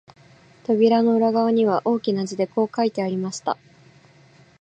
[0.63, 3.55] 扉の裏側には、大きな字でこう書いてありました